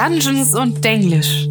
[0.00, 1.46] Dungeons und Denglisch.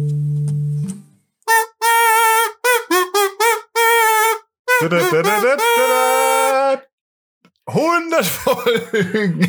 [7.66, 9.48] 100 Folgen.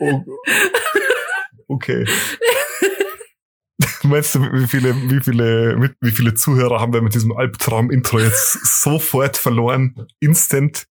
[0.00, 0.22] oh.
[1.68, 2.06] Okay.
[4.02, 8.80] Meinst du, wie viele, wie viele, wie viele Zuhörer haben wir mit diesem Albtraum-Intro jetzt
[8.80, 10.06] sofort verloren?
[10.20, 10.86] Instant.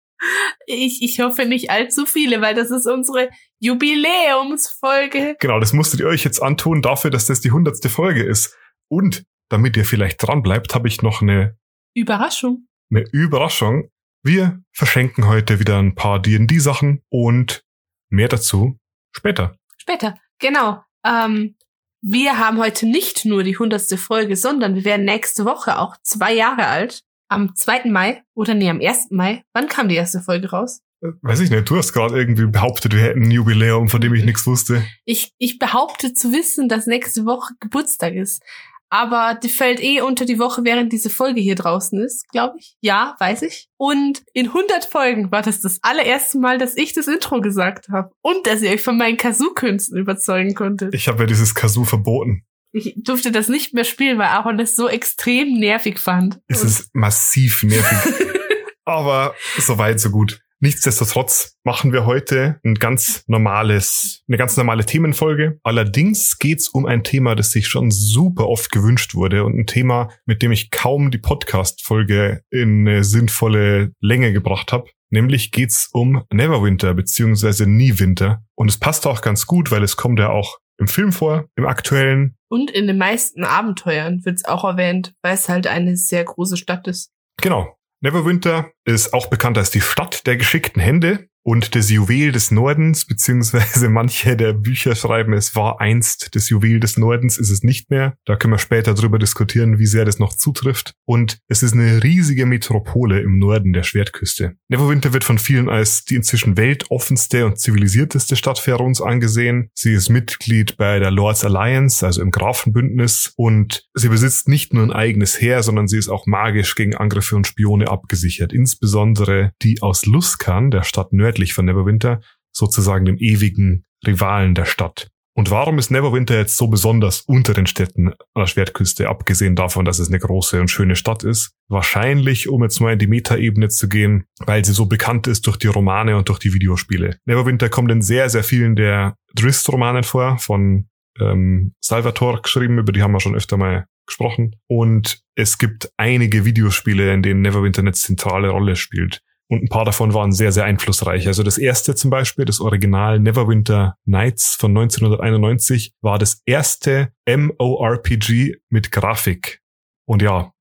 [0.65, 3.29] Ich, ich hoffe nicht allzu viele, weil das ist unsere
[3.61, 5.37] Jubiläumsfolge.
[5.39, 8.57] Genau, das musstet ihr euch jetzt antun dafür, dass das die hundertste Folge ist.
[8.89, 11.57] Und damit ihr vielleicht dran bleibt, habe ich noch eine
[11.93, 12.67] Überraschung.
[12.89, 13.89] Eine Überraschung.
[14.23, 17.63] Wir verschenken heute wieder ein paar D&D-Sachen und
[18.09, 18.79] mehr dazu
[19.15, 19.55] später.
[19.77, 20.83] Später, genau.
[21.05, 21.55] Ähm,
[22.01, 26.33] wir haben heute nicht nur die hundertste Folge, sondern wir werden nächste Woche auch zwei
[26.33, 27.03] Jahre alt.
[27.29, 27.85] Am 2.
[27.85, 29.11] Mai oder nee, am 1.
[29.11, 29.43] Mai.
[29.53, 30.81] Wann kam die erste Folge raus?
[31.21, 34.23] Weiß ich nicht, du hast gerade irgendwie behauptet, wir hätten ein Jubiläum, von dem ich
[34.23, 34.83] nichts wusste.
[35.05, 38.43] Ich, ich behaupte zu wissen, dass nächste Woche Geburtstag ist
[38.91, 42.75] aber die fällt eh unter die Woche, während diese Folge hier draußen ist, glaube ich.
[42.81, 43.69] Ja, weiß ich.
[43.77, 48.11] Und in 100 Folgen war das das allererste Mal, dass ich das Intro gesagt habe
[48.21, 50.93] und dass ihr euch von meinen Kazoo-Künsten überzeugen konntet.
[50.93, 52.43] Ich habe ja dieses Kazoo verboten.
[52.73, 56.39] Ich durfte das nicht mehr spielen, weil Aaron das so extrem nervig fand.
[56.47, 58.27] Es ist massiv nervig.
[58.85, 60.41] aber so weit, so gut.
[60.63, 65.59] Nichtsdestotrotz machen wir heute ein ganz normales, eine ganz normale Themenfolge.
[65.63, 70.09] Allerdings geht's um ein Thema, das sich schon super oft gewünscht wurde und ein Thema,
[70.27, 74.87] mit dem ich kaum die Podcast-Folge in eine sinnvolle Länge gebracht habe.
[75.09, 78.43] Nämlich geht's um Neverwinter beziehungsweise Nie-Winter.
[78.53, 81.65] Und es passt auch ganz gut, weil es kommt ja auch im Film vor, im
[81.65, 82.37] aktuellen.
[82.49, 86.87] Und in den meisten Abenteuern wird's auch erwähnt, weil es halt eine sehr große Stadt
[86.87, 87.11] ist.
[87.41, 87.75] Genau.
[88.03, 93.05] Neverwinter ist auch bekannt als die Stadt der geschickten Hände und das Juwel des Nordens,
[93.05, 97.89] beziehungsweise manche der Bücher schreiben, es war einst das Juwel des Nordens, ist es nicht
[97.89, 98.15] mehr.
[98.25, 100.93] Da können wir später drüber diskutieren, wie sehr das noch zutrifft.
[101.05, 104.55] Und es ist eine riesige Metropole im Norden der Schwertküste.
[104.69, 109.69] Neverwinter wird von vielen als die inzwischen weltoffenste und zivilisierteste Stadt Ferons angesehen.
[109.73, 114.83] Sie ist Mitglied bei der Lords Alliance, also im Grafenbündnis, und sie besitzt nicht nur
[114.83, 118.53] ein eigenes Heer, sondern sie ist auch magisch gegen Angriffe und Spione abgesichert.
[118.53, 122.21] Insbesondere die aus Luskan, der Stadt nördlich nördlich von Neverwinter,
[122.51, 125.07] sozusagen dem ewigen Rivalen der Stadt.
[125.33, 129.85] Und warum ist Neverwinter jetzt so besonders unter den Städten an der Schwertküste, abgesehen davon,
[129.85, 131.53] dass es eine große und schöne Stadt ist?
[131.69, 135.55] Wahrscheinlich, um jetzt mal in die Metaebene zu gehen, weil sie so bekannt ist durch
[135.55, 137.17] die Romane und durch die Videospiele.
[137.25, 143.01] Neverwinter kommt in sehr, sehr vielen der Drist-Romanen vor, von ähm, Salvatore geschrieben, über die
[143.01, 144.57] haben wir schon öfter mal gesprochen.
[144.67, 149.21] Und es gibt einige Videospiele, in denen Neverwinter eine zentrale Rolle spielt.
[149.51, 151.27] Und ein paar davon waren sehr, sehr einflussreich.
[151.27, 158.61] Also das erste zum Beispiel, das Original Neverwinter Nights von 1991, war das erste MORPG
[158.69, 159.61] mit Grafik.
[160.05, 160.53] Und ja.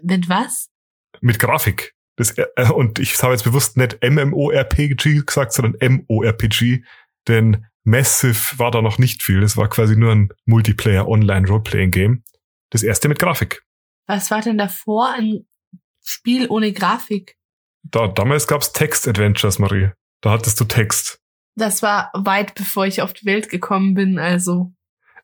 [0.00, 0.68] Mit was?
[1.20, 1.94] Mit Grafik.
[2.14, 6.84] Das, äh, und ich habe jetzt bewusst nicht MMORPG gesagt, sondern MORPG,
[7.26, 9.40] denn Massive war da noch nicht viel.
[9.40, 12.22] Das war quasi nur ein Multiplayer Online Roleplaying Game.
[12.70, 13.64] Das erste mit Grafik.
[14.06, 15.48] Was war denn davor ein
[16.00, 17.36] Spiel ohne Grafik?
[17.90, 19.90] Da, damals gab's Text-Adventures, Marie.
[20.22, 21.18] Da hattest du Text.
[21.56, 24.72] Das war weit bevor ich auf die Welt gekommen bin, also.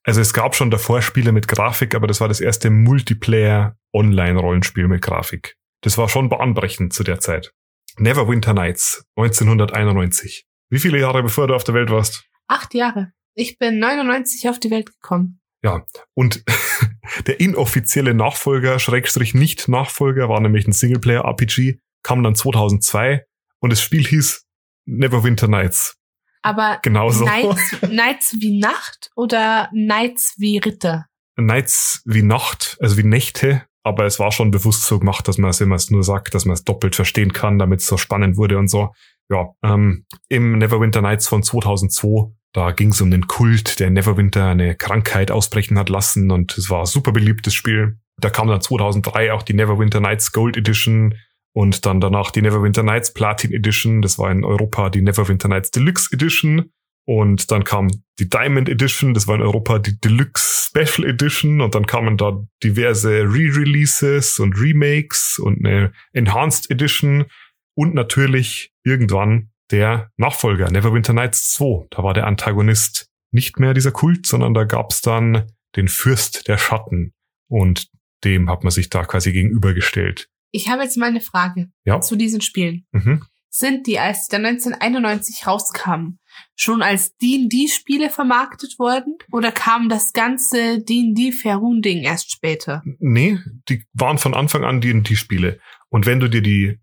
[0.04, 5.02] Also es gab schon davor Spiele mit Grafik, aber das war das erste Multiplayer-Online-Rollenspiel mit
[5.02, 5.56] Grafik.
[5.82, 7.52] Das war schon bahnbrechend zu der Zeit.
[7.98, 10.46] Neverwinter Nights, 1991.
[10.70, 12.24] Wie viele Jahre bevor du auf der Welt warst?
[12.48, 13.12] Acht Jahre.
[13.34, 15.40] Ich bin 99 auf die Welt gekommen.
[15.62, 15.84] Ja,
[16.14, 16.42] und
[17.26, 23.24] der inoffizielle Nachfolger, Schrägstrich Nicht-Nachfolger, war nämlich ein Singleplayer-RPG kam dann 2002
[23.60, 24.44] und das Spiel hieß
[24.86, 25.96] Neverwinter Nights.
[26.42, 27.24] Aber genauso.
[27.24, 31.06] Nights, Nights wie Nacht oder Nights wie Ritter?
[31.36, 35.50] Nights wie Nacht, also wie Nächte, aber es war schon bewusst so gemacht, dass man
[35.50, 38.58] es immer nur sagt, dass man es doppelt verstehen kann, damit es so spannend wurde
[38.58, 38.92] und so.
[39.30, 44.48] Ja, ähm, im Neverwinter Nights von 2002, da ging es um den Kult, der Neverwinter
[44.48, 47.98] eine Krankheit ausbrechen hat lassen und es war ein super beliebtes Spiel.
[48.18, 51.14] Da kam dann 2003 auch die Neverwinter Nights Gold Edition
[51.54, 54.02] und dann danach die Neverwinter Nights Platin Edition.
[54.02, 56.70] Das war in Europa die Neverwinter Nights Deluxe Edition.
[57.04, 57.90] Und dann kam
[58.20, 61.60] die Diamond Edition, das war in Europa die Deluxe Special Edition.
[61.60, 67.26] Und dann kamen da diverse Re-Releases und Remakes und eine Enhanced Edition.
[67.74, 71.86] Und natürlich irgendwann der Nachfolger, Neverwinter Nights 2.
[71.90, 76.58] Da war der Antagonist nicht mehr dieser Kult, sondern da gab's dann den Fürst der
[76.58, 77.12] Schatten.
[77.48, 77.88] Und
[78.24, 80.28] dem hat man sich da quasi gegenübergestellt.
[80.52, 82.00] Ich habe jetzt mal eine Frage ja?
[82.00, 82.86] zu diesen Spielen.
[82.92, 83.24] Mhm.
[83.48, 86.18] sind die, als die dann 1991 rauskamen,
[86.56, 89.18] schon als D&D-Spiele vermarktet worden?
[89.30, 92.82] Oder kam das ganze D&D-Ferun-Ding erst später?
[92.98, 93.38] Nee,
[93.68, 95.58] die waren von Anfang an D&D-Spiele.
[95.90, 96.78] Und wenn du dir die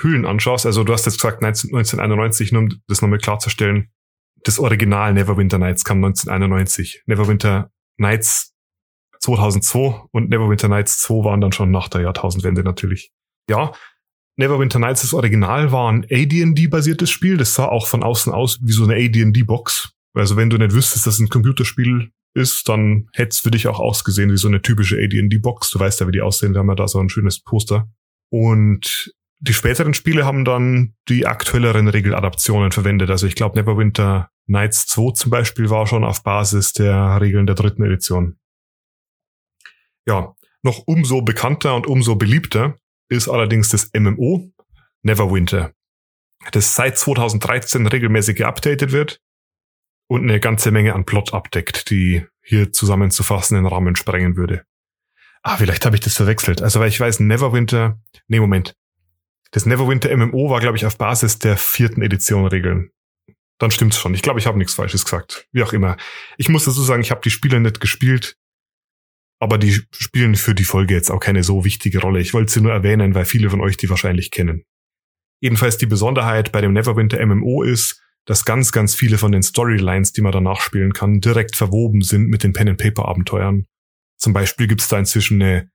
[0.00, 3.90] Hüllen anschaust, also du hast jetzt gesagt 1991, nur um das nochmal klarzustellen,
[4.44, 7.02] das Original Neverwinter Nights kam 1991.
[7.06, 8.51] Neverwinter Nights
[9.22, 13.12] 2002 und Neverwinter Nights 2 waren dann schon nach der Jahrtausendwende natürlich.
[13.48, 13.72] Ja,
[14.36, 17.36] Neverwinter Nights, das Original, war ein AD&D-basiertes Spiel.
[17.36, 19.92] Das sah auch von außen aus wie so eine AD&D-Box.
[20.14, 23.68] Also wenn du nicht wüsstest, dass es ein Computerspiel ist, dann hätte es für dich
[23.68, 25.70] auch ausgesehen wie so eine typische AD&D-Box.
[25.70, 26.54] Du weißt ja, wie die aussehen.
[26.54, 27.90] Wir haben ja da so ein schönes Poster.
[28.30, 33.10] Und die späteren Spiele haben dann die aktuelleren Regeladaptionen verwendet.
[33.10, 37.54] Also ich glaube, Neverwinter Nights 2 zum Beispiel war schon auf Basis der Regeln der
[37.54, 38.38] dritten Edition.
[40.06, 42.76] Ja, noch umso bekannter und umso beliebter
[43.08, 44.52] ist allerdings das MMO
[45.02, 45.72] Neverwinter,
[46.52, 49.20] das seit 2013 regelmäßig geupdatet wird
[50.08, 54.64] und eine ganze Menge an Plot abdeckt, die hier zusammenzufassen den Rahmen sprengen würde.
[55.42, 56.62] Ah, vielleicht habe ich das verwechselt.
[56.62, 58.76] Also weil ich weiß, Neverwinter, nee, Moment.
[59.50, 62.90] Das Neverwinter MMO war, glaube ich, auf Basis der vierten Edition Regeln.
[63.58, 64.14] Dann stimmt's schon.
[64.14, 65.46] Ich glaube, ich habe nichts Falsches gesagt.
[65.52, 65.96] Wie auch immer.
[66.36, 68.36] Ich muss dazu sagen, ich habe die Spiele nicht gespielt.
[69.42, 72.20] Aber die spielen für die Folge jetzt auch keine so wichtige Rolle.
[72.20, 74.62] Ich wollte sie nur erwähnen, weil viele von euch die wahrscheinlich kennen.
[75.40, 80.12] Jedenfalls die Besonderheit bei dem Neverwinter MMO ist, dass ganz, ganz viele von den Storylines,
[80.12, 83.66] die man danach spielen kann, direkt verwoben sind mit den Pen-and-Paper-Abenteuern.
[84.16, 85.68] Zum Beispiel gibt's da inzwischen eine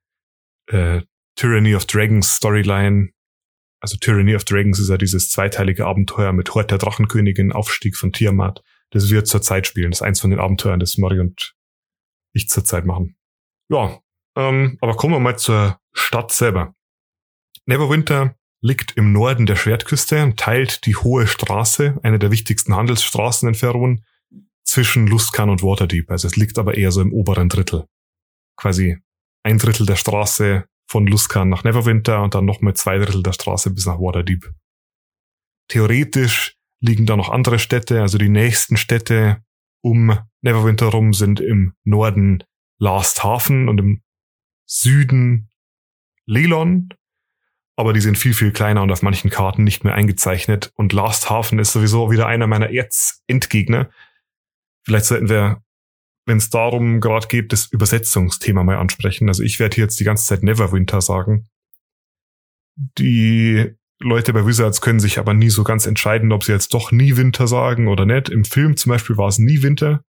[0.67, 1.01] äh,
[1.35, 3.09] Tyranny of Dragons Storyline.
[3.81, 8.13] Also Tyranny of Dragons ist ja dieses zweiteilige Abenteuer mit Hort der Drachenkönigin, Aufstieg von
[8.13, 8.63] Tiamat.
[8.91, 9.91] Das wird zur Zeit spielen.
[9.91, 11.53] Das ist eins von den Abenteuern, das Murray und
[12.31, 13.16] ich zur Zeit machen.
[13.69, 13.99] Ja,
[14.37, 16.73] ähm, aber kommen wir mal zur Stadt selber.
[17.65, 23.47] Neverwinter liegt im Norden der Schwertküste und teilt die Hohe Straße, eine der wichtigsten Handelsstraßen
[23.47, 24.03] in Ferun,
[24.63, 26.11] zwischen Lustkan und Waterdeep.
[26.11, 27.85] Also es liegt aber eher so im oberen Drittel.
[28.57, 28.97] Quasi
[29.43, 33.71] ein Drittel der Straße von Lustkan nach Neverwinter und dann nochmal zwei Drittel der Straße
[33.71, 34.51] bis nach Waterdeep.
[35.69, 39.43] Theoretisch liegen da noch andere Städte, also die nächsten Städte
[39.81, 42.43] um Neverwinter rum sind im Norden
[42.77, 44.01] Last Hafen und im
[44.65, 45.49] Süden
[46.25, 46.89] Lelon.
[47.75, 50.71] Aber die sind viel, viel kleiner und auf manchen Karten nicht mehr eingezeichnet.
[50.75, 53.89] Und Last Hafen ist sowieso wieder einer meiner Erzendgegner.
[54.83, 55.61] Vielleicht sollten wir,
[56.25, 59.27] wenn es darum gerade geht, das Übersetzungsthema mal ansprechen.
[59.27, 61.47] Also ich werde hier jetzt die ganze Zeit Neverwinter sagen.
[62.97, 66.91] Die Leute bei Wizards können sich aber nie so ganz entscheiden, ob sie jetzt doch
[66.91, 68.29] nie Winter sagen oder nicht.
[68.29, 70.03] Im Film zum Beispiel war es nie Winter.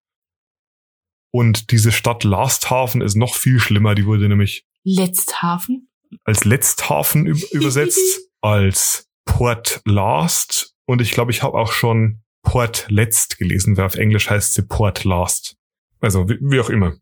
[1.33, 3.95] Und diese Stadt Lasthafen ist noch viel schlimmer.
[3.95, 5.89] Die wurde nämlich Letzthafen?
[6.25, 10.75] Als Letzthafen übersetzt, als Port Last.
[10.87, 14.63] Und ich glaube, ich habe auch schon Port Letzt gelesen, weil auf Englisch heißt sie
[14.63, 15.57] Port Last.
[16.01, 16.97] Also wie, wie auch immer.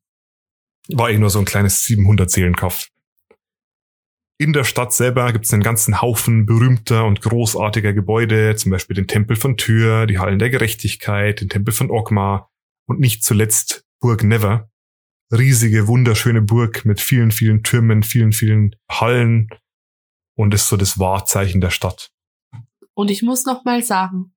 [0.89, 2.89] War eh nur so ein kleines 700 Seelenkauf.
[4.37, 8.97] In der Stadt selber gibt es einen ganzen Haufen berühmter und großartiger Gebäude, zum Beispiel
[8.97, 12.51] den Tempel von Tyr, die Hallen der Gerechtigkeit, den Tempel von Ogma
[12.87, 14.71] und nicht zuletzt Burg Never.
[15.33, 19.49] Riesige, wunderschöne Burg mit vielen, vielen Türmen, vielen, vielen Hallen
[20.37, 22.11] und ist so das Wahrzeichen der Stadt.
[22.93, 24.35] Und ich muss noch mal sagen,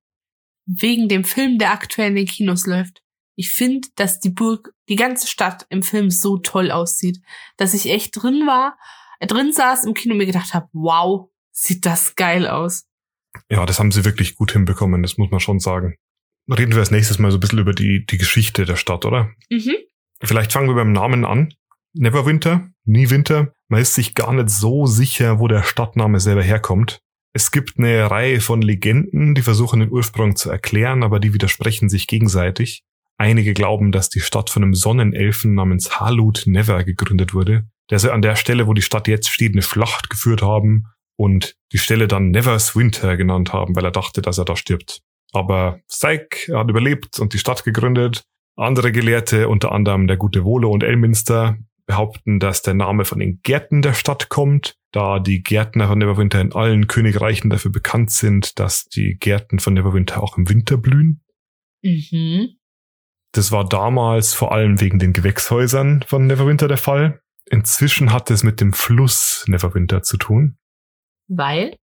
[0.65, 3.03] wegen dem Film, der aktuell in den Kinos läuft,
[3.35, 7.19] ich finde, dass die Burg, die ganze Stadt im Film so toll aussieht,
[7.57, 8.77] dass ich echt drin war,
[9.19, 12.87] äh, drin saß im Kino und mir gedacht habe, wow, sieht das geil aus.
[13.49, 15.97] Ja, das haben sie wirklich gut hinbekommen, das muss man schon sagen
[16.55, 19.31] reden wir als nächstes mal so ein bisschen über die, die Geschichte der Stadt, oder?
[19.49, 19.75] Mhm.
[20.21, 21.53] Vielleicht fangen wir beim Namen an.
[21.93, 23.53] Neverwinter, nie Winter.
[23.69, 26.99] Man ist sich gar nicht so sicher, wo der Stadtname selber herkommt.
[27.33, 31.89] Es gibt eine Reihe von Legenden, die versuchen den Ursprung zu erklären, aber die widersprechen
[31.89, 32.83] sich gegenseitig.
[33.17, 38.13] Einige glauben, dass die Stadt von einem Sonnenelfen namens Halut Never gegründet wurde, der sie
[38.13, 40.85] an der Stelle, wo die Stadt jetzt steht, eine Schlacht geführt haben
[41.15, 45.01] und die Stelle dann Never's Winter genannt haben, weil er dachte, dass er da stirbt.
[45.33, 48.23] Aber Syke hat überlebt und die Stadt gegründet.
[48.55, 53.41] Andere Gelehrte, unter anderem der gute Wohle und Elminster, behaupten, dass der Name von den
[53.41, 58.59] Gärten der Stadt kommt, da die Gärtner von Neverwinter in allen Königreichen dafür bekannt sind,
[58.59, 61.23] dass die Gärten von Neverwinter auch im Winter blühen.
[61.81, 62.57] Mhm.
[63.31, 67.21] Das war damals vor allem wegen den Gewächshäusern von Neverwinter der Fall.
[67.45, 70.57] Inzwischen hat es mit dem Fluss Neverwinter zu tun.
[71.27, 71.77] Weil?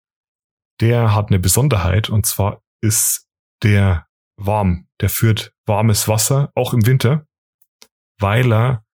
[0.82, 3.28] Der hat eine Besonderheit und zwar ist
[3.64, 4.88] der warm.
[5.02, 7.28] Der führt warmes Wasser, auch im Winter,
[8.20, 8.86] weil er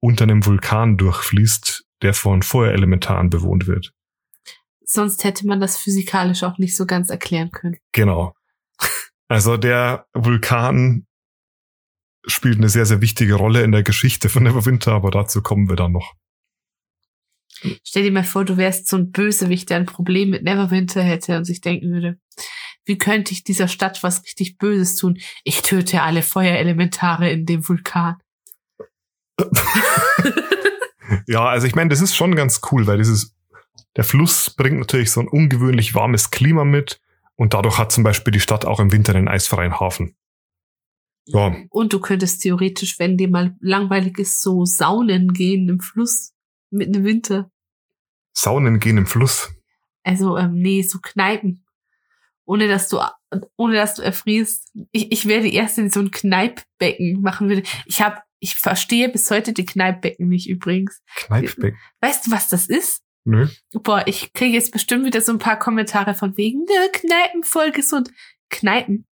[0.00, 3.92] unter einem Vulkan durchfließt, der von Feuerelementaren bewohnt wird.
[4.84, 7.76] Sonst hätte man das physikalisch auch nicht so ganz erklären können.
[7.92, 8.34] Genau.
[9.28, 11.06] Also der Vulkan
[12.26, 15.76] spielt eine sehr, sehr wichtige Rolle in der Geschichte von Neverwinter, aber dazu kommen wir
[15.76, 16.14] dann noch.
[17.82, 21.36] Stell dir mal vor, du wärst so ein Bösewicht, der ein Problem mit Neverwinter hätte
[21.36, 22.18] und sich denken würde,
[22.86, 25.18] wie könnte ich dieser Stadt was richtig Böses tun?
[25.44, 28.16] Ich töte alle Feuerelementare in dem Vulkan.
[31.26, 33.36] ja, also ich meine, das ist schon ganz cool, weil dieses,
[33.96, 37.00] der Fluss bringt natürlich so ein ungewöhnlich warmes Klima mit
[37.34, 40.16] und dadurch hat zum Beispiel die Stadt auch im Winter einen eisfreien Hafen.
[41.26, 41.56] Ja.
[41.70, 46.32] Und du könntest theoretisch, wenn dir mal langweilig ist, so Saunen gehen im Fluss
[46.70, 47.50] mitten im Winter.
[48.32, 49.52] Saunen gehen im Fluss.
[50.04, 51.65] Also, ähm, nee, so Kneipen.
[52.46, 53.00] Ohne dass du,
[53.56, 54.70] ohne dass du erfrierst.
[54.92, 57.64] Ich, ich wäre die Erste, die so ein Kneippbecken machen würde.
[57.86, 61.02] Ich habe, ich verstehe bis heute die Kneippbecken nicht übrigens.
[61.16, 61.78] Kneippbecken.
[62.00, 63.02] Weißt du, was das ist?
[63.24, 63.48] Nö.
[63.72, 67.72] Boah, ich kriege jetzt bestimmt wieder so ein paar Kommentare von wegen, ne, Kneipen voll
[67.72, 68.10] gesund.
[68.48, 69.06] Kneipen.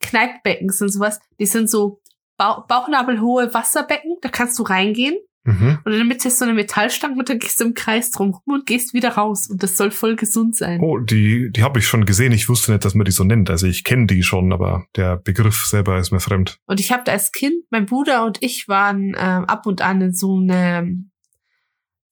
[0.00, 2.00] Kneippbecken sind sowas, die sind so
[2.38, 5.78] bauchnabelhohe Wasserbecken, da kannst du reingehen Mhm.
[5.84, 8.66] Und Mitte ist so eine Metallstange und dann gehst du im Kreis drum rum und
[8.66, 9.48] gehst wieder raus.
[9.50, 10.80] Und das soll voll gesund sein.
[10.80, 12.32] Oh, die, die habe ich schon gesehen.
[12.32, 13.50] Ich wusste nicht, dass man die so nennt.
[13.50, 16.58] Also ich kenne die schon, aber der Begriff selber ist mir fremd.
[16.66, 20.00] Und ich habe da als Kind, mein Bruder und ich waren ähm, ab und an
[20.00, 21.04] in so eine,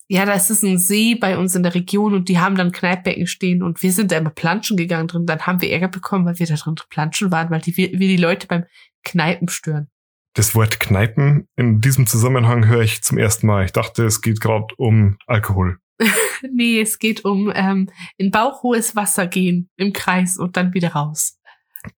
[0.09, 3.29] ja, das ist ein See bei uns in der Region und die haben dann Kneippbecken
[3.29, 5.27] stehen und wir sind da immer planschen gegangen drin.
[5.27, 8.17] Dann haben wir Ärger bekommen, weil wir da drin planschen waren, weil die, wir die
[8.17, 8.65] Leute beim
[9.05, 9.89] Kneipen stören.
[10.35, 13.65] Das Wort Kneipen in diesem Zusammenhang höre ich zum ersten Mal.
[13.65, 15.79] Ich dachte, es geht gerade um Alkohol.
[16.53, 21.39] nee, es geht um ähm, in bauchhohes Wasser gehen im Kreis und dann wieder raus.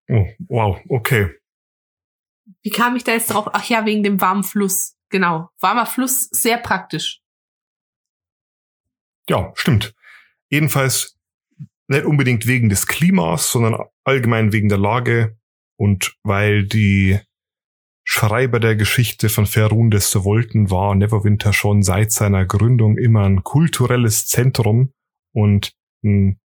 [0.08, 1.30] Oh, wow, okay.
[2.62, 3.48] Wie kam ich da jetzt drauf?
[3.52, 4.96] Ach ja, wegen dem warmen Fluss.
[5.10, 5.50] Genau.
[5.60, 7.20] Warmer Fluss, sehr praktisch.
[9.28, 9.94] Ja, stimmt.
[10.50, 11.18] Jedenfalls
[11.88, 15.36] nicht unbedingt wegen des Klimas, sondern allgemein wegen der Lage
[15.76, 17.20] und weil die
[18.04, 23.44] Schreiber der Geschichte von Ferun des Sowolten war Neverwinter schon seit seiner Gründung immer ein
[23.44, 24.92] kulturelles Zentrum
[25.32, 25.72] und
[26.04, 26.38] ein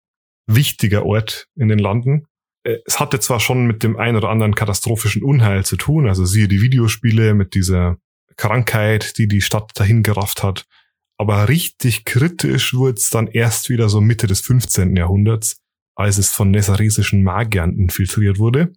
[0.45, 2.25] wichtiger Ort in den Landen.
[2.63, 6.25] Äh, es hatte zwar schon mit dem ein oder anderen katastrophischen Unheil zu tun, also
[6.25, 7.97] siehe die Videospiele mit dieser
[8.35, 10.65] Krankheit, die die Stadt dahin gerafft hat,
[11.17, 14.95] aber richtig kritisch wurde es dann erst wieder so Mitte des 15.
[14.95, 15.57] Jahrhunderts,
[15.95, 18.73] als es von nessaresischen Magiern infiltriert wurde.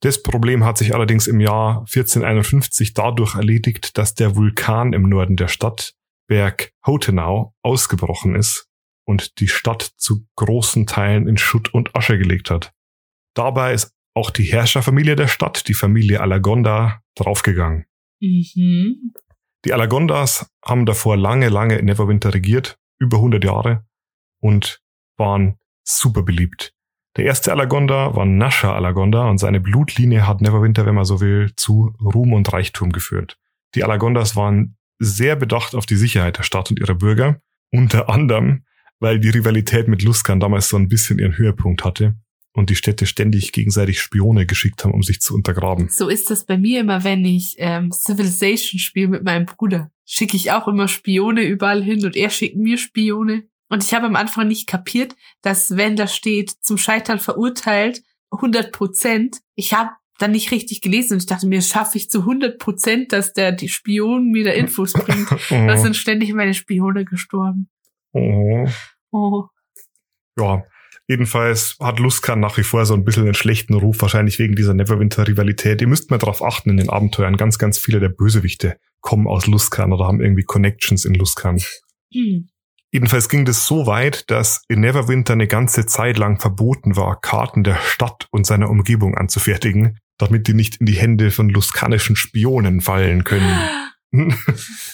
[0.00, 5.36] Das Problem hat sich allerdings im Jahr 1451 dadurch erledigt, dass der Vulkan im Norden
[5.36, 5.94] der Stadt,
[6.26, 8.68] Berg Hotenau, ausgebrochen ist
[9.04, 12.72] und die Stadt zu großen Teilen in Schutt und Asche gelegt hat.
[13.34, 17.84] Dabei ist auch die Herrscherfamilie der Stadt, die Familie Alagonda, draufgegangen.
[18.20, 19.12] Mhm.
[19.64, 23.84] Die Alagondas haben davor lange, lange in Neverwinter regiert, über 100 Jahre,
[24.40, 24.82] und
[25.18, 26.74] waren super beliebt.
[27.16, 31.52] Der erste Alagonda war Nasha Alagonda und seine Blutlinie hat Neverwinter, wenn man so will,
[31.56, 33.36] zu Ruhm und Reichtum geführt.
[33.74, 37.40] Die Alagondas waren sehr bedacht auf die Sicherheit der Stadt und ihrer Bürger,
[37.72, 38.64] unter anderem,
[39.00, 42.16] weil die Rivalität mit Luskan damals so ein bisschen ihren Höhepunkt hatte
[42.52, 45.88] und die Städte ständig gegenseitig Spione geschickt haben, um sich zu untergraben.
[45.88, 49.90] So ist das bei mir immer, wenn ich ähm, Civilization spiele mit meinem Bruder.
[50.04, 53.44] Schicke ich auch immer Spione überall hin und er schickt mir Spione.
[53.70, 58.72] Und ich habe am Anfang nicht kapiert, dass wenn da steht, zum Scheitern verurteilt, 100
[58.72, 62.58] Prozent, ich habe dann nicht richtig gelesen und ich dachte mir, schaffe ich zu 100
[62.58, 65.30] Prozent, dass der die Spion mir da Infos bringt.
[65.50, 67.70] da sind ständig meine Spione gestorben.
[68.12, 68.66] Oh.
[69.12, 69.44] oh.
[70.36, 70.64] Ja,
[71.06, 74.74] jedenfalls hat Luskan nach wie vor so ein bisschen einen schlechten Ruf, wahrscheinlich wegen dieser
[74.74, 75.80] Neverwinter-Rivalität.
[75.80, 77.36] Ihr müsst mal darauf achten in den Abenteuern.
[77.36, 81.60] Ganz, ganz viele der Bösewichte kommen aus Luskan oder haben irgendwie Connections in Luskan.
[82.12, 82.48] Hm.
[82.92, 87.62] Jedenfalls ging das so weit, dass in Neverwinter eine ganze Zeit lang verboten war, Karten
[87.62, 92.80] der Stadt und seiner Umgebung anzufertigen, damit die nicht in die Hände von luskanischen Spionen
[92.80, 93.60] fallen können.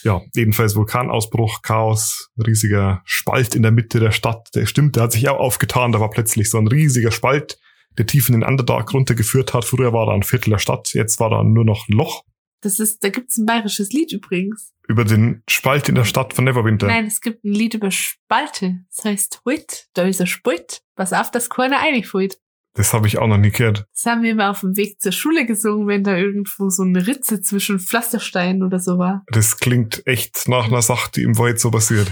[0.02, 4.50] ja, jedenfalls Vulkanausbruch, Chaos, riesiger Spalt in der Mitte der Stadt.
[4.54, 5.92] Der stimmt, der hat sich auch aufgetan.
[5.92, 7.58] Da war plötzlich so ein riesiger Spalt,
[7.96, 9.64] der tief in den Underdark runtergeführt hat.
[9.64, 12.24] Früher war da ein Viertel der Stadt, jetzt war da nur noch ein Loch.
[12.66, 14.72] Das ist, da gibt's ein bayerisches Lied übrigens.
[14.88, 16.88] Über den Spalt in der Stadt von Neverwinter.
[16.88, 18.80] Nein, es gibt ein Lied über Spalte.
[18.92, 19.86] Das heißt Huit.
[19.94, 20.82] Da ist ein Spalt.
[20.96, 22.40] Pass auf, dass keiner einfällt.
[22.74, 23.86] Das habe ich auch noch nie gehört.
[23.94, 27.06] Das haben wir immer auf dem Weg zur Schule gesungen, wenn da irgendwo so eine
[27.06, 29.24] Ritze zwischen Pflastersteinen oder so war.
[29.28, 32.10] Das klingt echt nach einer Sache, die im Wald so passiert.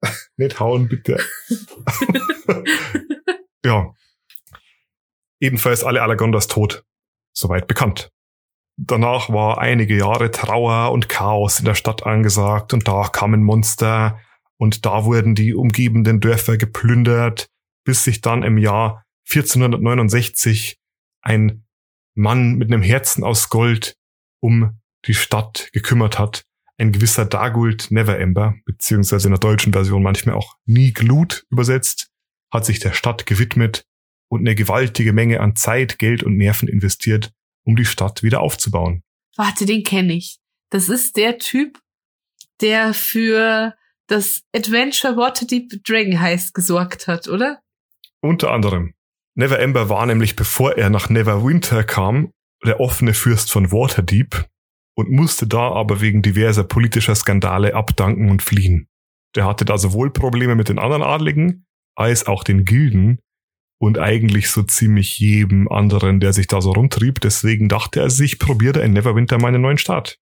[0.38, 1.22] Nicht hauen, bitte.
[3.66, 3.92] ja.
[5.40, 6.86] Jedenfalls alle Alagondas tot.
[7.34, 8.13] Soweit bekannt.
[8.76, 14.18] Danach war einige Jahre Trauer und Chaos in der Stadt angesagt und da kamen Monster,
[14.56, 17.48] und da wurden die umgebenden Dörfer geplündert,
[17.84, 20.78] bis sich dann im Jahr 1469
[21.22, 21.64] ein
[22.14, 23.96] Mann mit einem Herzen aus Gold
[24.40, 26.44] um die Stadt gekümmert hat.
[26.76, 32.10] Ein gewisser Dagult Neverember, beziehungsweise in der deutschen Version manchmal auch Nie Glut übersetzt,
[32.52, 33.84] hat sich der Stadt gewidmet
[34.28, 37.32] und eine gewaltige Menge an Zeit, Geld und Nerven investiert,
[37.64, 39.02] um die Stadt wieder aufzubauen.
[39.36, 40.38] Warte, den kenne ich.
[40.70, 41.80] Das ist der Typ,
[42.60, 43.74] der für
[44.06, 47.60] das Adventure Waterdeep Dragon Heist gesorgt hat, oder?
[48.20, 48.94] Unter anderem.
[49.34, 52.30] Neverember war nämlich, bevor er nach Neverwinter kam,
[52.64, 54.46] der offene Fürst von Waterdeep
[54.96, 58.88] und musste da aber wegen diverser politischer Skandale abdanken und fliehen.
[59.34, 61.66] Der hatte da sowohl Probleme mit den anderen Adligen
[61.96, 63.18] als auch den Gilden
[63.84, 67.20] und eigentlich so ziemlich jedem anderen, der sich da so rumtrieb.
[67.20, 70.18] Deswegen dachte er sich, probierte in Neverwinter meinen neuen Start.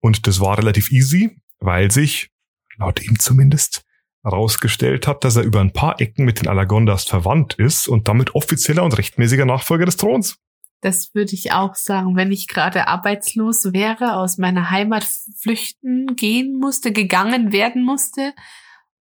[0.00, 2.30] Und das war relativ easy, weil sich,
[2.76, 3.84] laut ihm zumindest,
[4.24, 8.34] herausgestellt hat, dass er über ein paar Ecken mit den Alagondas verwandt ist und damit
[8.34, 10.38] offizieller und rechtmäßiger Nachfolger des Throns.
[10.80, 15.06] Das würde ich auch sagen, wenn ich gerade arbeitslos wäre, aus meiner Heimat
[15.36, 18.34] flüchten gehen musste, gegangen werden musste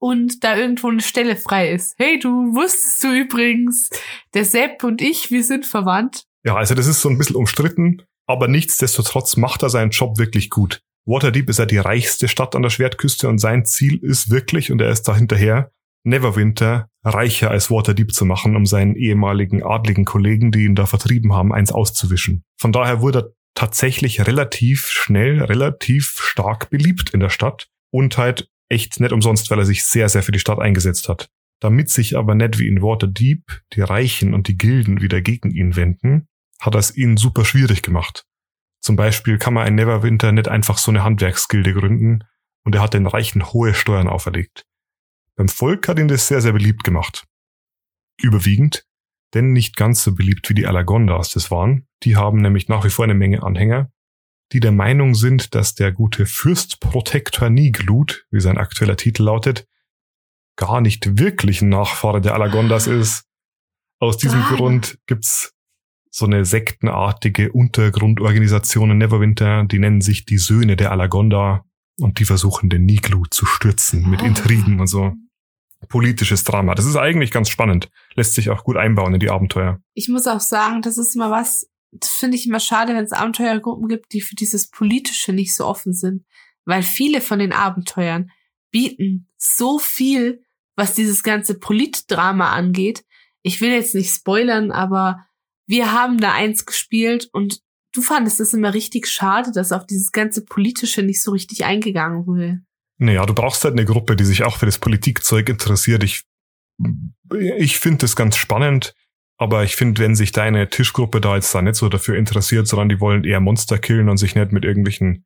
[0.02, 1.94] und da irgendwo eine Stelle frei ist.
[1.96, 3.88] Hey, du wusstest du übrigens,
[4.34, 6.24] der Sepp und ich, wir sind verwandt.
[6.44, 10.50] Ja, also das ist so ein bisschen umstritten, aber nichtsdestotrotz macht er seinen Job wirklich
[10.50, 10.80] gut.
[11.06, 14.80] Waterdeep ist ja die reichste Stadt an der Schwertküste und sein Ziel ist wirklich, und
[14.80, 15.70] er ist da hinterher,
[16.02, 21.32] Neverwinter reicher als Waterdeep zu machen, um seinen ehemaligen adligen Kollegen, die ihn da vertrieben
[21.32, 22.42] haben, eins auszuwischen.
[22.60, 28.48] Von daher wurde er tatsächlich relativ schnell, relativ stark beliebt in der Stadt und halt
[28.72, 31.28] echt nicht umsonst, weil er sich sehr, sehr für die Stadt eingesetzt hat.
[31.60, 35.76] Damit sich aber nicht wie in Waterdeep die Reichen und die Gilden wieder gegen ihn
[35.76, 36.26] wenden,
[36.60, 38.24] hat er es ihnen super schwierig gemacht.
[38.80, 42.24] Zum Beispiel kann man in Neverwinter nicht einfach so eine Handwerksgilde gründen
[42.64, 44.64] und er hat den Reichen hohe Steuern auferlegt.
[45.36, 47.24] Beim Volk hat ihn das sehr, sehr beliebt gemacht.
[48.20, 48.84] Überwiegend,
[49.34, 51.86] denn nicht ganz so beliebt wie die Alagondas das waren.
[52.02, 53.90] Die haben nämlich nach wie vor eine Menge Anhänger,
[54.52, 59.66] die der Meinung sind, dass der gute Fürstprotektor Niglut, wie sein aktueller Titel lautet,
[60.56, 63.24] gar nicht wirklich ein Nachfahre der Alagondas ist.
[63.98, 65.54] Aus diesem Grund gibt's
[66.10, 71.64] so eine sektenartige Untergrundorganisation in Neverwinter, die nennen sich die Söhne der Alagonda
[71.98, 74.26] und die versuchen den Niglu zu stürzen mit ah.
[74.26, 75.12] Intrigen und so.
[75.88, 76.74] Politisches Drama.
[76.74, 77.88] Das ist eigentlich ganz spannend.
[78.14, 79.80] Lässt sich auch gut einbauen in die Abenteuer.
[79.94, 81.66] Ich muss auch sagen, das ist immer was,
[82.02, 85.92] finde ich immer schade, wenn es Abenteuergruppen gibt, die für dieses Politische nicht so offen
[85.92, 86.24] sind.
[86.64, 88.30] Weil viele von den Abenteuern
[88.70, 90.42] bieten so viel,
[90.76, 93.04] was dieses ganze Politdrama angeht.
[93.42, 95.26] Ich will jetzt nicht spoilern, aber
[95.66, 97.60] wir haben da eins gespielt und
[97.92, 102.26] du fandest es immer richtig schade, dass auf dieses ganze Politische nicht so richtig eingegangen
[102.26, 102.62] wurde.
[102.98, 106.04] Naja, du brauchst halt eine Gruppe, die sich auch für das Politikzeug interessiert.
[106.04, 106.22] Ich,
[107.58, 108.94] ich finde das ganz spannend,
[109.42, 112.88] aber ich finde, wenn sich deine Tischgruppe da jetzt da nicht so dafür interessiert, sondern
[112.88, 115.24] die wollen eher Monster killen und sich nicht mit irgendwelchen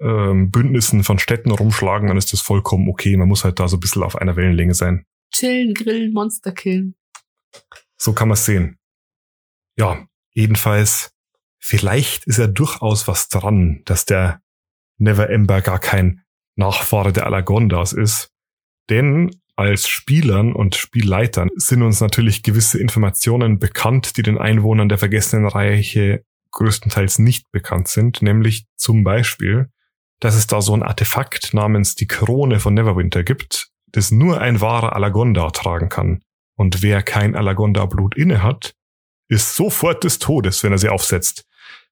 [0.00, 3.16] ähm, Bündnissen von Städten rumschlagen, dann ist das vollkommen okay.
[3.16, 5.04] Man muss halt da so ein bisschen auf einer Wellenlänge sein.
[5.34, 6.94] Chillen, grillen, Monster killen.
[7.96, 8.78] So kann man es sehen
[9.76, 11.14] ja, jedenfalls,
[11.58, 14.42] vielleicht ist ja durchaus was dran, dass der
[14.98, 16.22] Never Ember gar kein
[16.56, 18.30] Nachfahre der Alagondas ist.
[18.90, 24.98] Denn als Spielern und Spielleitern sind uns natürlich gewisse Informationen bekannt, die den Einwohnern der
[24.98, 29.70] vergessenen Reiche größtenteils nicht bekannt sind, nämlich zum Beispiel,
[30.18, 34.60] dass es da so ein Artefakt namens die Krone von Neverwinter gibt, das nur ein
[34.60, 36.22] wahrer Alagonda tragen kann.
[36.56, 38.74] Und wer kein Alagonda-Blut inne hat,
[39.28, 41.46] ist sofort des Todes, wenn er sie aufsetzt.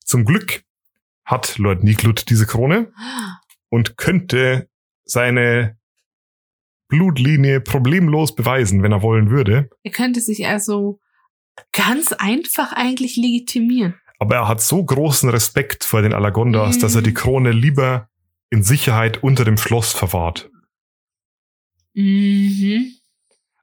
[0.05, 0.63] Zum Glück
[1.25, 2.93] hat Lord Niklut diese Krone
[3.69, 4.69] und könnte
[5.05, 5.80] seine
[6.91, 9.71] Blutlinie problemlos beweisen, wenn er wollen würde.
[9.83, 11.01] Er könnte sich also
[11.73, 13.95] ganz einfach eigentlich legitimieren.
[14.19, 16.81] Aber er hat so großen Respekt vor den Alagondas, mhm.
[16.81, 18.09] dass er die Krone lieber
[18.51, 20.51] in Sicherheit unter dem Schloss verwahrt.
[21.95, 22.93] Mhm.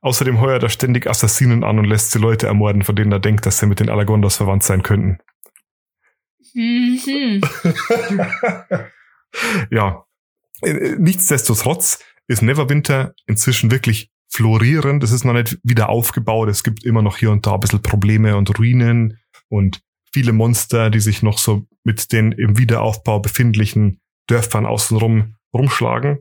[0.02, 3.46] Außerdem heuert er ständig Assassinen an und lässt sie Leute ermorden, von denen er denkt,
[3.46, 5.20] dass sie mit den Alagondas verwandt sein könnten.
[6.54, 7.42] Mhm.
[9.72, 10.06] ja.
[10.62, 15.04] Äh, nichtsdestotrotz ist Neverwinter inzwischen wirklich florierend.
[15.04, 16.50] Es ist noch nicht wieder aufgebaut.
[16.50, 20.90] Es gibt immer noch hier und da ein bisschen Probleme und Ruinen und viele Monster,
[20.90, 26.20] die sich noch so mit den im Wiederaufbau befindlichen Dörfern außenrum rumschlagen.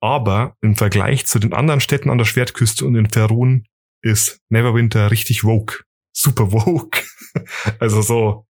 [0.00, 3.66] Aber im Vergleich zu den anderen Städten an der Schwertküste und in Ferun
[4.02, 5.84] ist Neverwinter richtig woke.
[6.12, 7.02] Super woke.
[7.78, 8.46] also so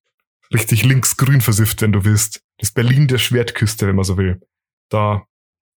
[0.53, 2.43] richtig linksgrün versifft, wenn du willst.
[2.59, 4.41] Das Berlin der Schwertküste, wenn man so will.
[4.89, 5.27] Da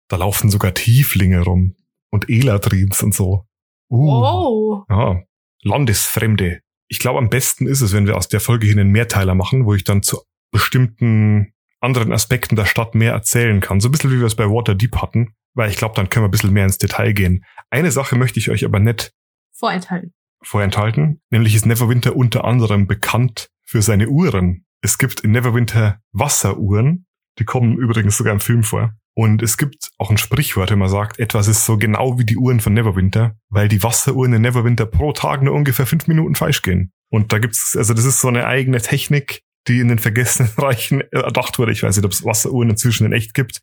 [0.09, 1.75] Da laufen sogar Tieflinge rum
[2.11, 3.45] und Eladrims und so.
[3.89, 4.83] Uh, Oh.
[4.89, 5.21] ja,
[5.63, 6.59] Landesfremde.
[6.87, 9.65] Ich glaube, am besten ist es, wenn wir aus der Folge hier einen Mehrteiler machen,
[9.65, 13.79] wo ich dann zu bestimmten anderen Aspekten der Stadt mehr erzählen kann.
[13.79, 16.27] So ein bisschen wie wir es bei Waterdeep hatten, weil ich glaube, dann können wir
[16.27, 17.43] ein bisschen mehr ins Detail gehen.
[17.69, 19.11] Eine Sache möchte ich euch aber nicht
[19.51, 20.13] Vorenthalten.
[20.43, 24.65] vorenthalten, nämlich ist Neverwinter unter anderem bekannt für seine Uhren.
[24.81, 27.05] Es gibt in Neverwinter Wasseruhren,
[27.39, 28.93] die kommen übrigens sogar im Film vor.
[29.15, 32.37] Und es gibt auch ein Sprichwort, wenn man sagt, etwas ist so genau wie die
[32.37, 36.63] Uhren von Neverwinter, weil die Wasseruhren in Neverwinter pro Tag nur ungefähr fünf Minuten falsch
[36.63, 36.91] gehen.
[37.11, 41.01] Und da gibt's, also das ist so eine eigene Technik, die in den vergessenen Reichen
[41.11, 41.71] erdacht wurde.
[41.71, 43.61] Ich weiß nicht, ob es Wasseruhren inzwischen in echt gibt,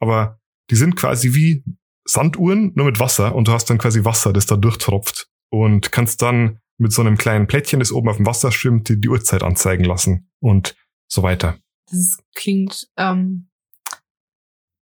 [0.00, 1.64] aber die sind quasi wie
[2.04, 6.22] Sanduhren, nur mit Wasser und du hast dann quasi Wasser, das da durchtropft und kannst
[6.22, 9.42] dann mit so einem kleinen Plättchen, das oben auf dem Wasser schwimmt, die, die Uhrzeit
[9.42, 10.74] anzeigen lassen und
[11.06, 11.58] so weiter.
[11.90, 13.47] Das klingt ähm,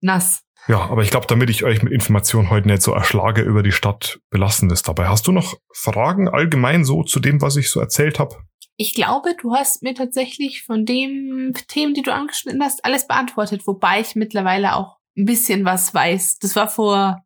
[0.04, 0.42] nass.
[0.68, 3.74] Ja, aber ich glaube, damit ich euch mit Informationen heute nicht so erschlage über die
[3.74, 5.08] Stadt, belassen das dabei.
[5.08, 8.38] Hast du noch Fragen allgemein so zu dem, was ich so erzählt habe?
[8.78, 13.68] Ich glaube, du hast mir tatsächlich von den Themen, die du angeschnitten hast, alles beantwortet,
[13.68, 16.40] wobei ich mittlerweile auch ein bisschen was weiß.
[16.40, 17.24] Das war vor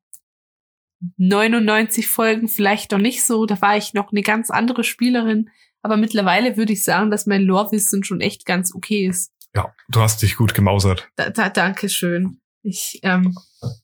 [1.18, 3.46] 99 Folgen vielleicht noch nicht so.
[3.46, 5.50] Da war ich noch eine ganz andere Spielerin.
[5.84, 9.32] Aber mittlerweile würde ich sagen, dass mein Lore-Wissen schon echt ganz okay ist.
[9.56, 12.42] Ja, du hast dich gut gemausert Da, da, danke schön.
[12.64, 13.36] Ich ähm,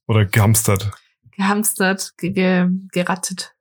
[0.08, 0.92] oder gehamstert.
[1.32, 3.56] gehamstert, ge ge gerattet.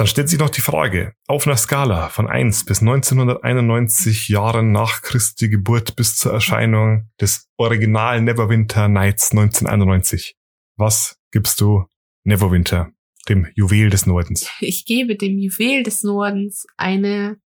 [0.00, 5.02] Dann stellt sich noch die Frage, auf einer Skala von 1 bis 1991 Jahren nach
[5.02, 10.36] Christi Geburt bis zur Erscheinung des Original Neverwinter Nights 1991.
[10.76, 11.84] Was gibst du
[12.24, 12.92] Neverwinter,
[13.28, 14.48] dem Juwel des Nordens?
[14.60, 17.38] Ich gebe dem Juwel des Nordens eine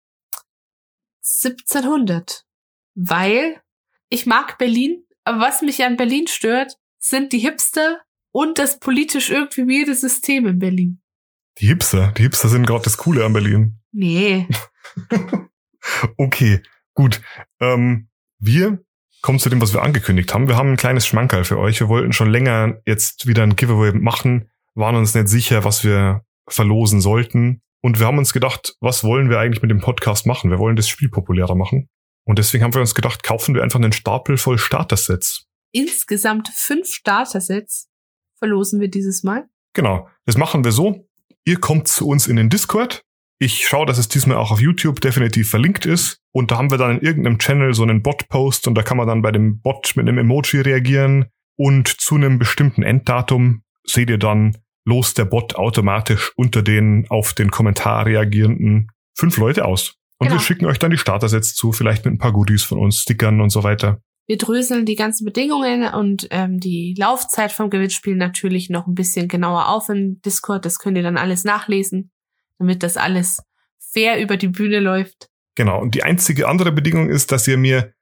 [1.24, 2.44] 1700,
[2.94, 3.61] weil
[4.11, 8.00] ich mag Berlin, aber was mich an Berlin stört, sind die Hipster
[8.32, 11.02] und das politisch irgendwie weirde System in Berlin.
[11.58, 13.80] Die Hipster, die Hipster sind gerade das Coole an Berlin.
[13.92, 14.48] Nee,
[16.16, 16.62] Okay,
[16.94, 17.20] gut.
[17.60, 18.82] Ähm, wir
[19.22, 20.48] kommen zu dem, was wir angekündigt haben.
[20.48, 21.80] Wir haben ein kleines Schmankerl für euch.
[21.80, 26.24] Wir wollten schon länger jetzt wieder ein Giveaway machen, waren uns nicht sicher, was wir
[26.48, 27.62] verlosen sollten.
[27.80, 30.50] Und wir haben uns gedacht, was wollen wir eigentlich mit dem Podcast machen?
[30.50, 31.88] Wir wollen das Spiel populärer machen.
[32.24, 35.43] Und deswegen haben wir uns gedacht, kaufen wir einfach einen Stapel voll Starter-Sets.
[35.74, 37.88] Insgesamt fünf Starter-Sets
[38.38, 39.48] verlosen wir dieses Mal.
[39.74, 40.08] Genau.
[40.24, 41.06] Das machen wir so.
[41.44, 43.02] Ihr kommt zu uns in den Discord.
[43.38, 46.20] Ich schaue, dass es diesmal auch auf YouTube definitiv verlinkt ist.
[46.32, 49.06] Und da haben wir dann in irgendeinem Channel so einen Bot-Post und da kann man
[49.06, 51.26] dann bei dem Bot mit einem Emoji reagieren.
[51.56, 54.56] Und zu einem bestimmten Enddatum seht ihr dann,
[54.87, 59.96] los der Bot automatisch unter den auf den Kommentar reagierenden fünf Leute aus.
[60.18, 60.38] Und Genau.
[60.38, 63.40] wir schicken euch dann die Starter-Sets zu, vielleicht mit ein paar Goodies von uns, Stickern
[63.40, 64.00] und so weiter.
[64.26, 69.28] Wir dröseln die ganzen Bedingungen und ähm, die Laufzeit vom Gewinnspiel natürlich noch ein bisschen
[69.28, 70.64] genauer auf im Discord.
[70.64, 72.10] Das könnt ihr dann alles nachlesen,
[72.58, 73.42] damit das alles
[73.78, 75.28] fair über die Bühne läuft.
[75.56, 75.80] Genau.
[75.80, 77.92] Und die einzige andere Bedingung ist, dass ihr mir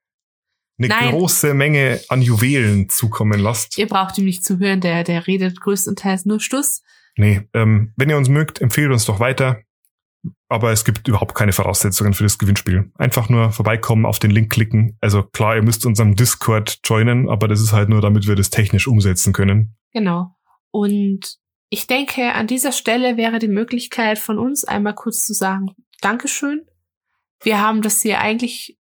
[0.78, 1.10] eine Nein.
[1.10, 3.76] große Menge an Juwelen zukommen lasst.
[3.76, 6.82] Ihr braucht ihm nicht zuhören, der, der redet größtenteils nur Stuss.
[7.16, 9.60] Nee, ähm, wenn ihr uns mögt, empfehlt uns doch weiter.
[10.52, 12.92] Aber es gibt überhaupt keine Voraussetzungen für das Gewinnspiel.
[12.98, 14.98] Einfach nur vorbeikommen, auf den Link klicken.
[15.00, 18.50] Also klar, ihr müsst unserem Discord joinen, aber das ist halt nur, damit wir das
[18.50, 19.74] technisch umsetzen können.
[19.94, 20.36] Genau.
[20.70, 21.38] Und
[21.70, 25.70] ich denke, an dieser Stelle wäre die Möglichkeit von uns einmal kurz zu sagen,
[26.02, 26.66] Dankeschön.
[27.42, 28.76] Wir haben das hier eigentlich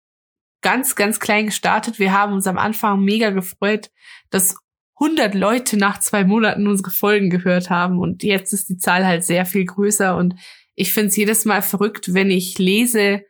[0.60, 1.98] ganz, ganz klein gestartet.
[1.98, 3.90] Wir haben uns am Anfang mega gefreut,
[4.28, 4.56] dass
[5.00, 7.98] 100 Leute nach zwei Monaten unsere Folgen gehört haben.
[7.98, 10.14] Und jetzt ist die Zahl halt sehr viel größer.
[10.16, 10.34] Und
[10.74, 13.22] ich finde es jedes Mal verrückt, wenn ich lese,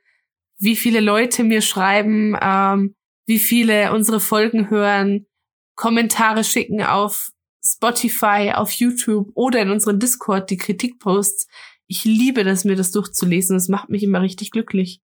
[0.59, 2.94] wie viele Leute mir schreiben, ähm,
[3.26, 5.26] wie viele unsere Folgen hören,
[5.74, 7.31] Kommentare schicken auf
[7.64, 11.46] Spotify, auf YouTube oder in unseren Discord die Kritikposts.
[11.87, 13.57] Ich liebe das, mir das durchzulesen.
[13.57, 15.00] Das macht mich immer richtig glücklich.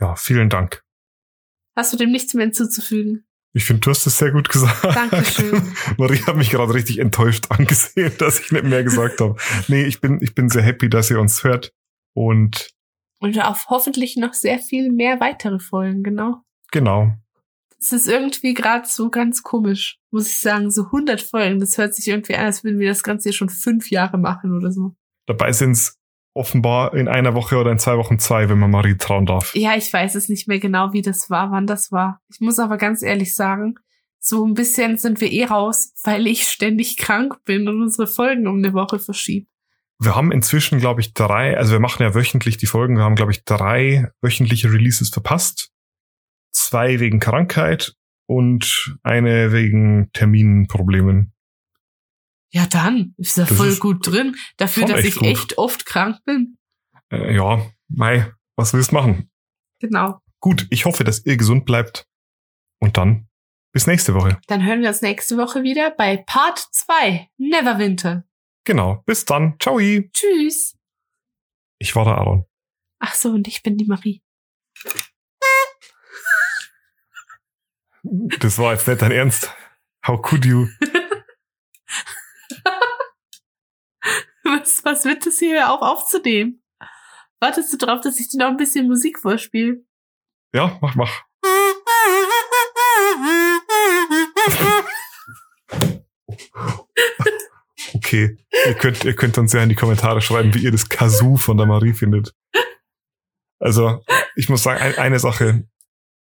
[0.00, 0.82] Ja, vielen Dank.
[1.76, 3.26] Hast du dem nichts mehr hinzuzufügen?
[3.56, 4.84] Ich finde, du hast es sehr gut gesagt.
[4.84, 5.62] Dankeschön.
[5.96, 9.36] Marie hat mich gerade richtig enttäuscht angesehen, dass ich nicht mehr gesagt habe.
[9.68, 11.72] Nee, ich bin, ich bin sehr happy, dass ihr uns hört.
[12.14, 12.70] Und
[13.20, 16.42] Und auf hoffentlich noch sehr viel mehr weitere Folgen, genau.
[16.72, 17.12] genau.
[17.78, 20.72] Es ist irgendwie gerade so ganz komisch, muss ich sagen.
[20.72, 23.50] So 100 Folgen, das hört sich irgendwie an, als würden wir das Ganze hier schon
[23.50, 24.96] fünf Jahre machen oder so.
[25.26, 25.96] Dabei sind es
[26.34, 29.54] offenbar in einer Woche oder in zwei Wochen zwei, wenn man Marie trauen darf.
[29.54, 32.20] Ja, ich weiß es nicht mehr genau, wie das war, wann das war.
[32.28, 33.76] Ich muss aber ganz ehrlich sagen,
[34.18, 38.48] so ein bisschen sind wir eh raus, weil ich ständig krank bin und unsere Folgen
[38.48, 39.48] um eine Woche verschiebt.
[40.00, 43.14] Wir haben inzwischen, glaube ich, drei, also wir machen ja wöchentlich die Folgen, wir haben,
[43.14, 45.70] glaube ich, drei wöchentliche Releases verpasst.
[46.52, 47.94] Zwei wegen Krankheit
[48.26, 51.33] und eine wegen Terminproblemen.
[52.54, 54.36] Ja, dann ist er Das voll ist gut drin.
[54.58, 55.26] Dafür, dass ich gut.
[55.26, 56.56] echt oft krank bin.
[57.10, 59.28] Äh, ja, mei, was willst du machen?
[59.80, 60.20] Genau.
[60.38, 62.06] Gut, ich hoffe, dass ihr gesund bleibt.
[62.78, 63.28] Und dann
[63.72, 64.38] bis nächste Woche.
[64.46, 67.28] Dann hören wir uns nächste Woche wieder bei Part 2.
[67.38, 68.24] Neverwinter.
[68.62, 69.56] Genau, bis dann.
[69.58, 69.80] Ciao.
[69.80, 70.76] Tschüss.
[71.80, 72.44] Ich war der Aaron.
[73.00, 74.22] Ach so, und ich bin die Marie.
[78.38, 79.52] Das war jetzt nicht dein Ernst.
[80.06, 80.68] How could you?
[84.64, 86.62] Was, was wird das hier auch aufzunehmen?
[87.38, 89.84] Wartest du drauf, dass ich dir noch ein bisschen Musik vorspiele?
[90.54, 91.22] Ja, mach, mach.
[97.92, 101.36] Okay, ihr könnt, ihr könnt uns ja in die Kommentare schreiben, wie ihr das Kazoo
[101.36, 102.34] von der Marie findet.
[103.58, 104.02] Also,
[104.34, 105.68] ich muss sagen, ein, eine Sache,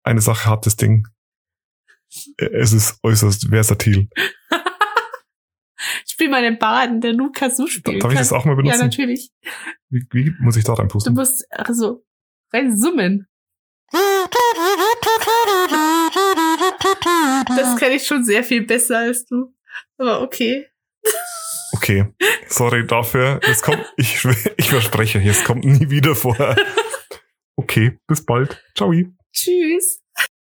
[0.03, 1.07] eine Sache hat das Ding.
[2.35, 4.09] Es ist äußerst versatil.
[6.13, 8.57] Ich spiele mal den Baden, der nur Kazoo Darf spielen ich das auch mal Ja,
[8.57, 8.79] benutzen?
[8.81, 9.31] natürlich.
[9.89, 11.15] wie, wie muss ich da Du reinpusten?
[11.15, 12.05] musst also
[12.53, 13.27] rein summen.
[17.57, 19.55] Das kann ich schon sehr viel besser als du.
[19.97, 20.67] Aber okay.
[21.75, 22.05] Okay,
[22.47, 23.39] sorry dafür.
[23.41, 24.23] Es kommt, ich,
[24.57, 26.37] ich verspreche, es kommt nie wieder vor.
[27.55, 28.63] Okay, bis bald.
[28.75, 28.91] Ciao.
[29.31, 30.02] Tschüss.